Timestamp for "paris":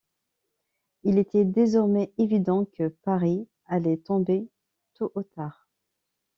2.87-3.47